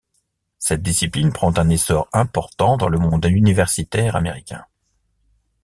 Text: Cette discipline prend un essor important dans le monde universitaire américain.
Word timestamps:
Cette 0.57 0.81
discipline 0.81 1.31
prend 1.31 1.55
un 1.59 1.69
essor 1.69 2.09
important 2.11 2.75
dans 2.75 2.87
le 2.89 2.97
monde 2.97 3.23
universitaire 3.29 4.15
américain. 4.15 4.65